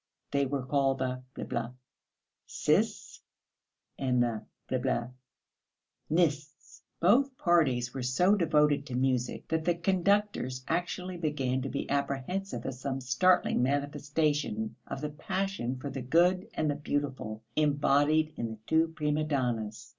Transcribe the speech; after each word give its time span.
They 0.31 0.47
were 0.47 0.65
called 0.65 0.97
the 0.97 1.21
sists 2.47 3.19
and 3.99 4.23
the 4.23 4.43
nists. 6.09 6.81
Both 6.99 7.37
parties 7.37 7.93
were 7.93 8.01
so 8.01 8.33
devoted 8.33 8.87
to 8.87 8.95
music, 8.95 9.47
that 9.49 9.63
the 9.65 9.75
conductors 9.75 10.63
actually 10.67 11.17
began 11.17 11.61
to 11.61 11.69
be 11.69 11.87
apprehensive 11.87 12.65
of 12.65 12.73
some 12.73 12.99
startling 12.99 13.61
manifestation 13.61 14.75
of 14.87 15.01
the 15.01 15.09
passion 15.11 15.75
for 15.77 15.91
the 15.91 16.01
good 16.01 16.47
and 16.55 16.71
the 16.71 16.77
beautiful 16.77 17.43
embodied 17.55 18.33
in 18.37 18.47
the 18.47 18.57
two 18.65 18.87
prima 18.95 19.23
donnas. 19.23 19.89